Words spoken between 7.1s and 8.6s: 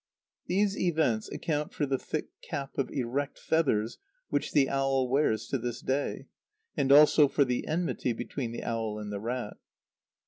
for the enmity between